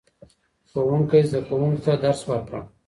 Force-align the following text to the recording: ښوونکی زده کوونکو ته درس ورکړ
ښوونکی 0.69 1.21
زده 1.29 1.39
کوونکو 1.47 1.81
ته 1.85 1.93
درس 2.03 2.21
ورکړ 2.29 2.59